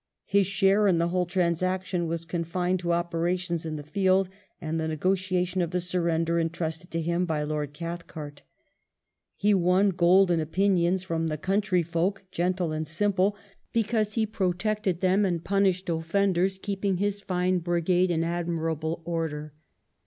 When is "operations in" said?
2.91-3.75